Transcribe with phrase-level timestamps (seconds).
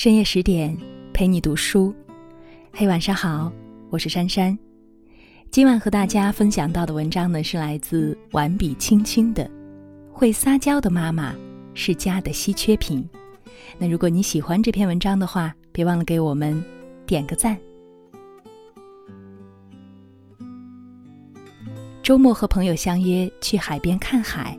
[0.00, 0.74] 深夜十点，
[1.12, 1.94] 陪你读书。
[2.72, 3.52] 嘿，晚上好，
[3.90, 4.58] 我是珊珊。
[5.50, 9.44] 今晚和大家分享到的文章呢，是来自完笔青青的
[10.10, 11.34] 《会撒娇的妈妈
[11.74, 13.06] 是家的稀缺品》。
[13.76, 16.64] 那如果你喜欢这篇文章的话，别忘了给我们
[17.04, 17.54] 点个赞。
[22.02, 24.58] 周末和朋友相约去海边看海，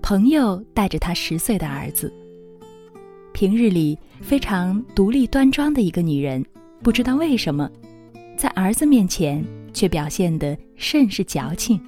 [0.00, 2.14] 朋友带着他十岁的儿子。
[3.32, 6.44] 平日里非常独立端庄的一个女人，
[6.82, 7.70] 不知道为什么，
[8.36, 11.80] 在儿子面前却表现得甚是矫情。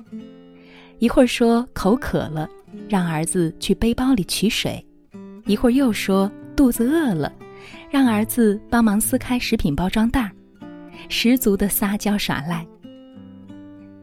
[0.98, 2.48] 一会儿说口渴了，
[2.88, 4.82] 让儿子去背包里取水；
[5.46, 7.32] 一会儿又说肚子饿了，
[7.90, 10.30] 让儿子帮忙撕开食品包装袋，
[11.08, 12.66] 十足的撒娇耍赖。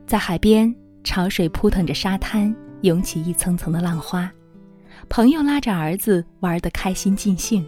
[0.05, 4.31] 在海边，潮水扑腾着沙滩，涌起一层层的浪花。
[5.12, 7.66] 朋友拉着儿子玩得开心尽兴，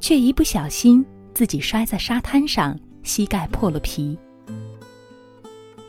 [0.00, 4.18] 却一不小心自己摔在沙滩上，膝盖破了皮。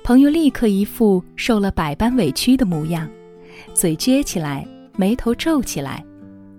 [0.04, 3.10] 朋友立刻一副受了百般委屈的模样，
[3.74, 4.64] 嘴撅起来，
[4.96, 6.06] 眉头皱起来，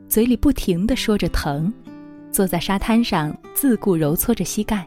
[0.08, 1.72] 嘴里不停地说着疼，
[2.32, 4.84] 坐在沙滩上自顾揉搓着膝盖。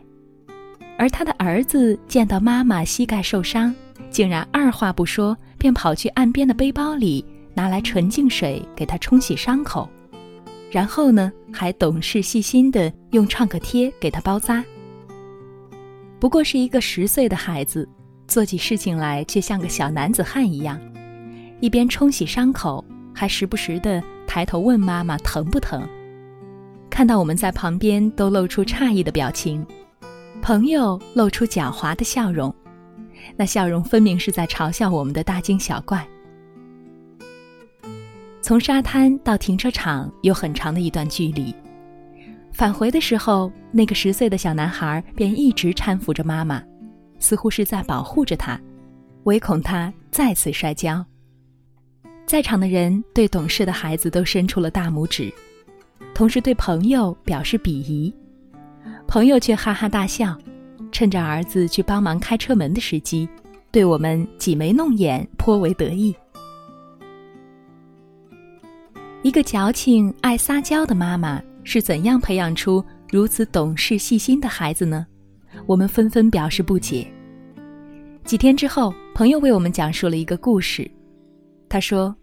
[0.97, 3.73] 而他的儿子见到妈妈膝盖受伤，
[4.09, 7.23] 竟然二话不说，便跑去岸边的背包里。
[7.59, 9.89] 拿来纯净水给他冲洗伤口，
[10.71, 14.63] 然后呢，还懂事细心的用创可贴给他包扎。
[16.21, 17.85] 不过是一个十岁的孩子，
[18.29, 20.79] 做起事情来却像个小男子汉一样，
[21.59, 22.81] 一边冲洗伤口，
[23.13, 25.85] 还时不时的抬头问妈妈疼不疼。
[26.89, 29.67] 看到我们在旁边，都露出诧异的表情，
[30.41, 32.55] 朋友露出狡猾的笑容，
[33.35, 36.07] 那笑容分明是在嘲笑我们的大惊小怪。
[38.49, 41.53] 从沙滩到停车场有很长的一段距离，
[42.51, 46.59] 返回的时候，那个十岁的小男孩便一直搀扶着妈妈，
[47.19, 48.59] 似乎是在保护着她，
[49.25, 51.05] 唯恐他再次摔跤。
[52.25, 55.31] 在场的人对懂事的孩子都伸出了大拇指，
[56.15, 58.11] 同时对朋友表示鄙夷，
[59.07, 60.35] 朋友却哈哈大笑，
[60.91, 63.29] 趁着儿子去帮忙开车门的时机，
[63.69, 66.15] 对我们挤眉弄眼，颇为得意。
[69.21, 75.05] 一个矫情爱撒娇的妈妈是怎样培养出如此懂事细心的孩子呢？
[75.65, 77.05] 我们纷纷表示不解。
[78.23, 80.89] 几天之后，朋友为我们讲述了一个故事。
[81.67, 82.15] 他说，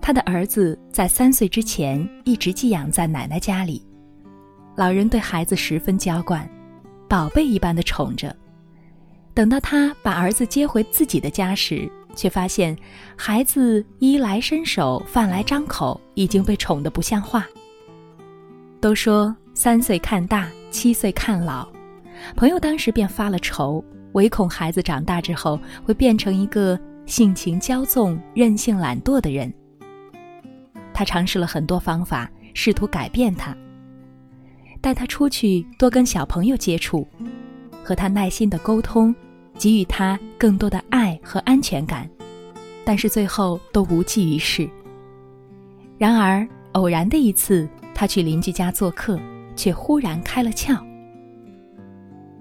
[0.00, 3.84] 他的儿子在三岁之前一直寄养在奶奶家里，
[4.76, 6.48] 老人对孩子十分娇惯，
[7.08, 8.34] 宝贝一般的宠着。
[9.34, 12.76] 等到他把儿子接回自己的家时，却发现，
[13.14, 17.46] 孩子衣来伸手、饭来张口，已经被宠得不像话。
[18.80, 21.68] 都说三岁看大，七岁看老，
[22.34, 29.52] 朋友当时便发了愁，唯恐孩子长大之后会变成一个性情骄纵、任性懒惰的人。
[30.92, 33.54] 他尝试了很多方法，试图改变他，
[34.80, 37.06] 带他出去多跟小朋友接触，
[37.84, 39.14] 和他耐心的沟通。
[39.58, 42.08] 给予他更多的爱和安全感，
[42.84, 44.68] 但是最后都无济于事。
[45.98, 49.18] 然而，偶然的一次，他去邻居家做客，
[49.54, 50.78] 却忽然开了窍。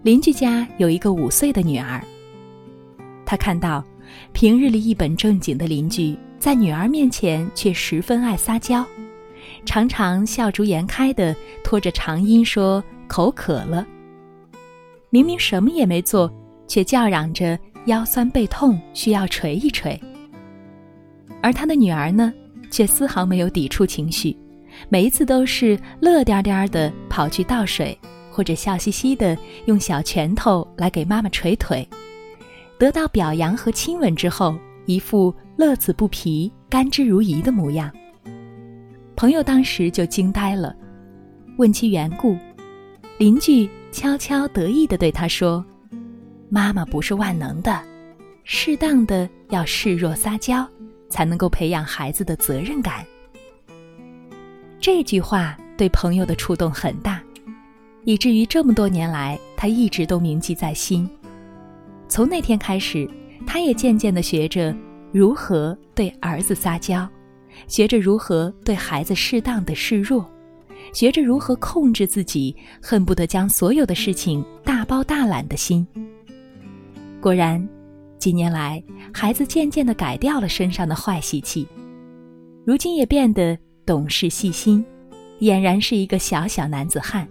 [0.04, 2.04] 邻居家有一个五岁的女儿，
[3.26, 3.84] 他看到
[4.34, 8.86] 平日里一本正经的邻居，在女儿面前却十分爱撒娇，
[9.66, 13.88] 常常笑逐颜开的拖着长音说口渴了，
[15.10, 16.32] 明明什么也没做。
[16.68, 20.00] 却叫嚷着腰酸背痛，需要捶一捶。
[21.42, 22.34] 而他的女儿呢，
[22.72, 24.36] 却丝毫没有抵触情绪，
[24.90, 27.98] 每一次都是乐颠颠的跑去倒水，
[28.32, 31.88] 或者笑嘻嘻的用小拳头来给妈妈捶腿。
[32.80, 37.92] 得到表扬和亲吻之后，一副乐此不疲、甘之如饴的模样。
[39.16, 40.76] 朋友当时就惊呆了，
[41.58, 42.36] 问其缘故，
[43.18, 45.64] 邻居悄悄得意地对他说。
[46.50, 47.82] 妈妈不是万能的，
[48.44, 50.68] 适当的要示弱撒娇，
[51.10, 53.06] 才能够培养孩子的责任感。
[54.80, 57.22] 这句话对朋友的触动很大，
[58.04, 61.10] 以至于这么多年来，他一直都铭记在心。
[62.08, 63.10] 从那天开始，
[63.48, 64.76] 他也渐渐的学着
[65.12, 67.10] 如何对儿子撒娇，
[67.68, 70.30] 学着如何对孩子适当的示弱，
[70.94, 75.86] 学着如何控制自己恨不得将所有的事情大包大揽的心。
[77.26, 77.68] 果然，
[78.20, 81.68] 几年来，孩子渐渐地改掉了身上的坏习气，
[82.64, 84.86] 如今也变得懂事细心，
[85.40, 87.28] 俨然是一个小小男子汉。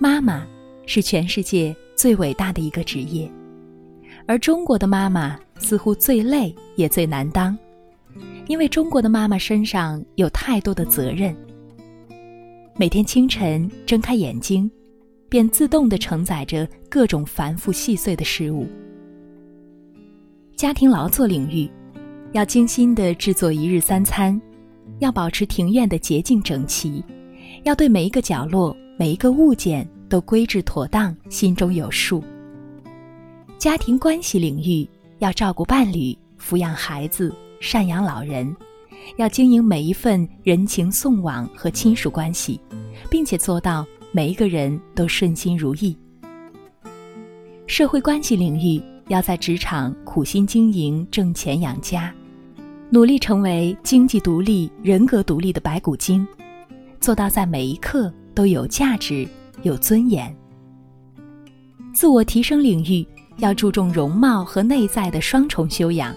[0.00, 0.44] 妈妈
[0.84, 3.30] 是全世界最伟大的一个职业，
[4.26, 7.56] 而中国的妈妈似乎最累也最难当，
[8.48, 11.32] 因为中国的妈妈身上有太多的责任。
[12.74, 14.68] 每天清晨睁开眼睛，
[15.28, 18.66] 便自动地承载着各种繁复细碎的事物。
[20.56, 21.70] 家庭劳作领域，
[22.32, 24.40] 要精心地制作一日三餐，
[25.00, 27.04] 要保持庭院的洁净整齐，
[27.64, 32.22] 要对每一个角落、每一个物件都规制妥当，心中有数。
[33.58, 34.88] 家庭关系领域，
[35.18, 38.54] 要照顾伴侣，抚养孩子，赡养老人。
[39.16, 42.60] 要经营每一份人情送往和亲属关系，
[43.08, 45.96] 并且做到每一个人都顺心如意。
[47.66, 52.14] 社会关系领域要在职场苦心经营，挣钱养家，
[52.90, 56.26] 努力成为经济独立、人格独立的白骨精，
[57.00, 59.28] 做到在每一刻都有价值、
[59.62, 60.34] 有尊严。
[61.92, 63.06] 自我提升领域
[63.38, 66.14] 要注重容貌和内在的双重修养，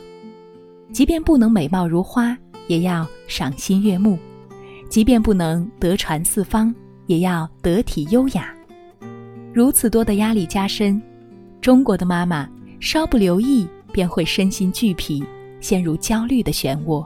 [0.92, 2.38] 即便不能美貌如花。
[2.68, 4.16] 也要赏心悦目，
[4.92, 6.72] 即便不能德传四方，
[7.10, 8.54] 也要得体优雅。
[9.52, 11.02] 如此多的压力加深，
[11.60, 12.48] 中国的妈妈
[12.80, 15.24] 稍不留意便会身心俱疲，
[15.60, 17.04] 陷入焦虑的漩涡。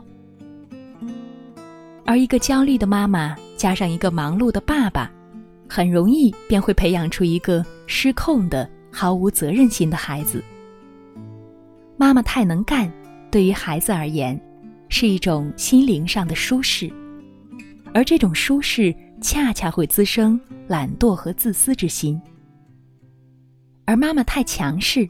[2.04, 5.10] 而一个焦虑的妈妈加上一个忙碌的爸爸，
[5.66, 10.44] 很容易便会培养出一个失控的、毫无责任心的孩子。
[11.96, 12.92] 妈妈太能干，
[13.30, 14.38] 对于孩子而言。
[14.90, 16.92] 是一种心灵上的舒适，
[17.92, 18.94] 而这种舒适
[19.24, 20.38] 恰恰会滋生
[20.68, 22.20] 懒惰和自私之心。
[23.86, 25.08] 而妈妈太强势，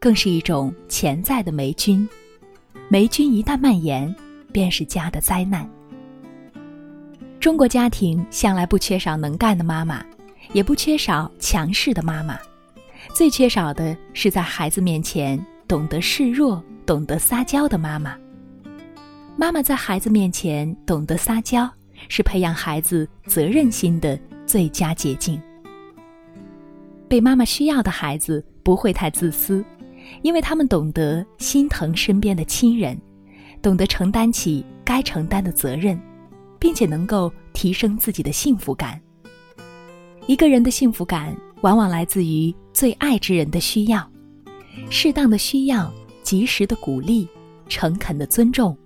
[0.00, 2.06] 更是一种潜在的霉菌，
[2.88, 4.12] 霉菌一旦蔓延，
[4.50, 5.64] 便是家的灾难。
[7.38, 10.04] 中国家庭向来不缺少能干的妈妈，
[10.52, 12.36] 也不缺少强势的妈妈，
[13.14, 15.38] 最缺少的是在孩子面前
[15.68, 18.18] 懂得示弱、懂得撒娇的妈妈。
[19.36, 21.70] 妈妈在孩子面前懂得撒娇，
[22.08, 25.40] 是培养孩子责任心的最佳捷径。
[27.08, 29.64] 被妈妈需要的孩子不会太自私，
[30.22, 32.98] 因为他们懂得心疼身边的亲人，
[33.60, 36.00] 懂得承担起该承担的责任，
[36.58, 39.00] 并且能够提升自己的幸福感。
[40.26, 44.08] 一个人的幸福感往往来自于最爱之人的需要，
[44.88, 47.28] 适当的需要，及时的鼓励，
[47.68, 48.76] 诚恳的尊重。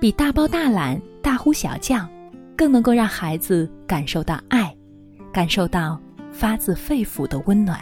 [0.00, 2.08] 比大包大揽、大呼小叫，
[2.62, 4.72] 更能够让孩子感受到爱，
[5.32, 6.00] 感受到
[6.30, 7.76] 发自肺腑的温暖。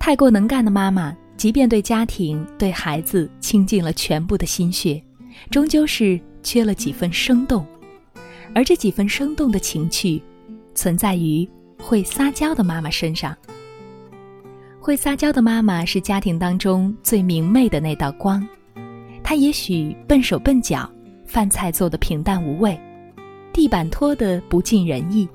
[0.00, 5.04] 太过能干的妈妈，即便对家庭、对孩子倾尽了全部的心血，
[5.50, 7.66] 终究是缺了几分生动。
[8.54, 10.22] 而这几分生动的情趣，
[10.74, 11.46] 存在于
[11.78, 13.36] 会撒娇的妈妈身上。
[14.80, 18.42] 会撒娇的妈妈是家庭当中最明媚的那道光。
[19.22, 20.90] 她也许笨手笨脚，
[21.34, 22.78] 饭菜做的平淡无味，
[23.52, 25.28] 地板拖得不尽人意，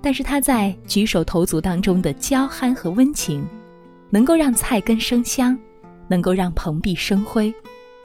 [0.00, 3.46] 但是他在举手投足当中的娇憨和温情，
[4.10, 5.56] 能够让菜根生香，
[6.08, 7.54] 能够让蓬荜生辉，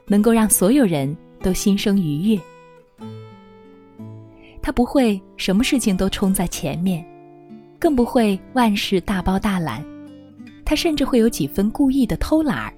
[0.05, 2.39] 能够让所有人都心生愉悦。
[4.61, 7.03] 他不会什么事情都冲在前面，
[7.79, 9.83] 更不会万事大包大揽，
[10.63, 12.71] 他甚至会有几分故意的偷懒儿。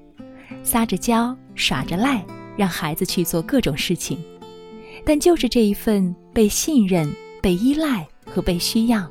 [0.63, 2.24] 撒着娇，耍着赖，
[2.55, 4.17] 让孩子去做各种事情，
[5.09, 7.11] 但就是这一份被信任、
[7.41, 9.09] 被依赖和被需要，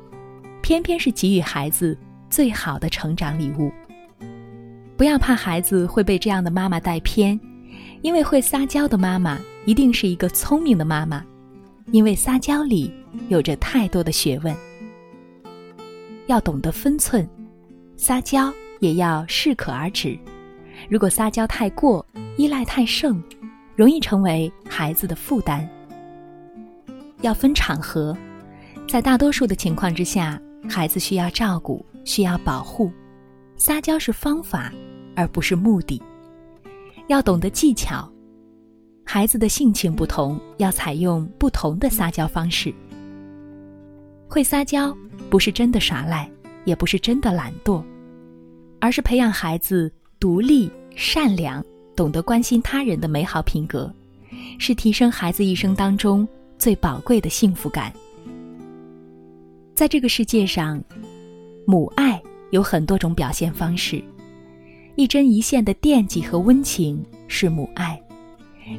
[0.61, 1.97] 偏偏是给予孩子
[2.29, 3.69] 最好的成长礼物。
[4.95, 7.37] 不要怕孩子会被这样的妈妈带偏，
[8.01, 11.21] 因为会撒娇的妈妈一定是一个聪明的妈妈，
[11.91, 12.89] 因为撒娇里
[13.27, 14.55] 有着太多的学问。
[16.27, 17.29] 要懂得分寸，
[17.97, 20.17] 撒娇也要适可而止。
[20.89, 22.05] 如果撒娇太过，
[22.37, 23.21] 依赖太盛，
[23.75, 25.69] 容易成为孩子的负担。
[27.21, 28.17] 要分场合，
[28.87, 32.91] 在大多数的情况之下，孩子需要照顾，需要保护，
[33.55, 34.71] 撒娇是方法，
[35.15, 36.01] 而不是目的。
[37.07, 38.09] 要懂得技巧，
[39.05, 42.73] 孩子的性情不同，要采用不同的撒娇方式。
[44.27, 44.95] 会撒娇，
[45.29, 46.29] 不是真的耍赖，
[46.65, 47.83] 也不是真的懒惰，
[48.79, 49.91] 而是培养孩子。
[50.21, 51.63] 独立、善良、
[51.95, 53.89] 懂得关心他人的美好品格，
[54.57, 56.27] 是提升孩子一生当中
[56.59, 57.91] 最宝贵的幸福感。
[59.73, 60.83] 在这个世界上
[61.65, 64.03] 母爱有很多种表现方式
[64.97, 67.97] 一针一线的惦记和温情是母爱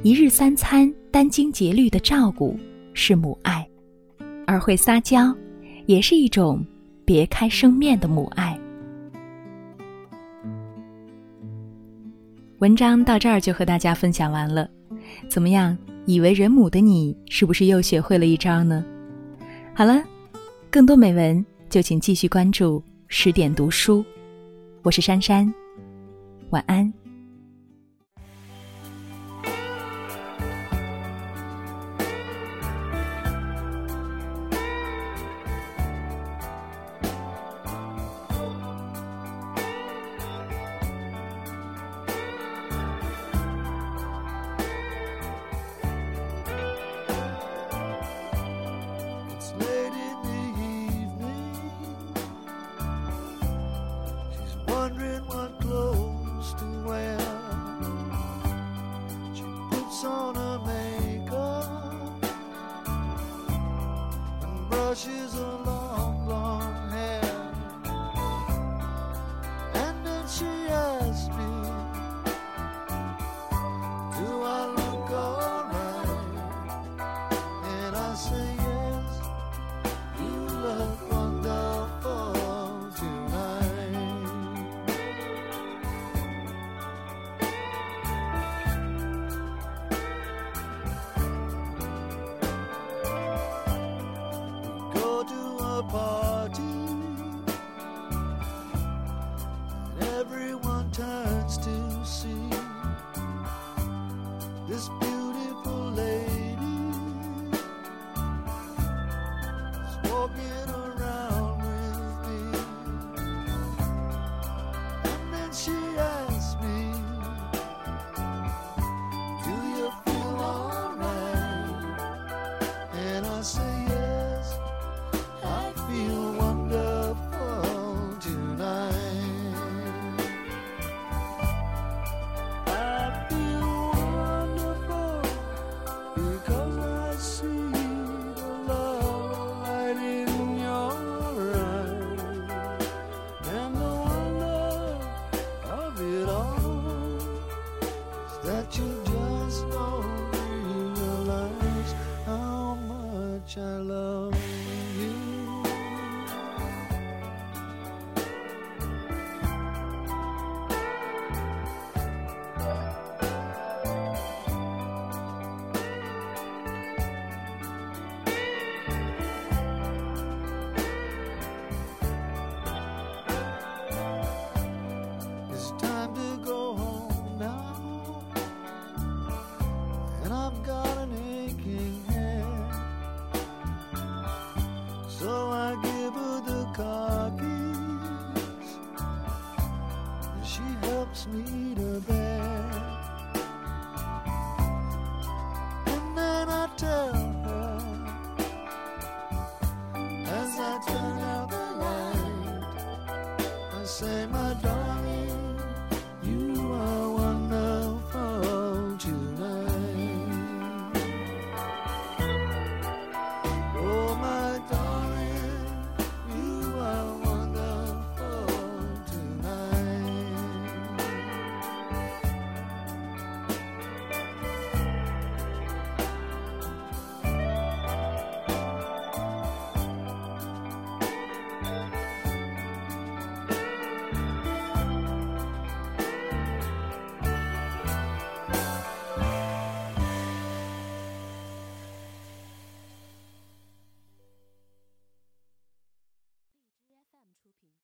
[0.02, 2.54] 一日三餐殚精竭虑的照顾
[2.92, 3.66] 是母爱
[4.46, 5.34] 而会撒娇
[5.86, 6.62] 也是一种
[7.06, 8.60] 别开生面的母爱。
[12.58, 14.68] 文章到这儿就和大家分享完了
[15.30, 15.76] 怎么样
[16.10, 18.84] 已为人母的你是不是又学会了一招呢？
[19.72, 20.02] 好了
[20.68, 24.04] 更多美文就请继续关注十点读书。
[24.82, 25.54] 我是珊珊
[26.50, 26.92] 晚安。
[60.04, 62.24] on her makeup
[64.42, 65.59] and brushes on